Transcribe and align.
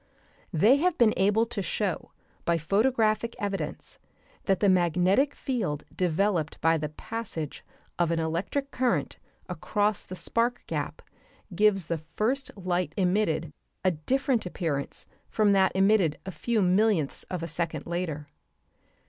They 0.51 0.77
have 0.77 0.97
been 0.97 1.13
able 1.15 1.45
to 1.45 1.61
show 1.61 2.09
by 2.43 2.57
photographic 2.57 3.35
evidence 3.37 3.99
that 4.45 4.59
the 4.59 4.67
magnetic 4.67 5.35
field 5.35 5.83
developed 5.95 6.59
by 6.59 6.79
the 6.79 6.89
passage 6.89 7.63
of 7.99 8.09
an 8.09 8.17
electric 8.17 8.71
current 8.71 9.17
across 9.47 10.01
the 10.01 10.15
spark 10.15 10.63
gap 10.65 11.03
gives 11.53 11.85
the 11.85 11.99
first 11.99 12.49
light 12.57 12.93
emitted 12.97 13.53
a 13.85 13.91
different 13.91 14.47
appearance 14.47 15.05
from 15.29 15.51
that 15.51 15.71
emitted 15.75 16.17
a 16.25 16.31
few 16.31 16.63
millionths 16.63 17.21
of 17.25 17.43
a 17.43 17.47
second 17.47 17.85
later. 17.85 18.27